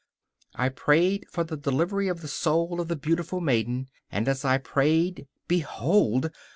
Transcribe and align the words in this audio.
I 0.55 0.69
prayed 0.69 1.27
for 1.29 1.43
the 1.43 1.55
delivery 1.55 2.07
of 2.07 2.21
the 2.21 2.27
soul 2.27 2.81
of 2.81 2.87
the 2.87 2.95
beautiful 2.95 3.39
maiden, 3.39 3.87
and 4.11 4.27
as 4.27 4.43
I 4.43 4.57
prayed, 4.57 5.27
behold! 5.47 6.31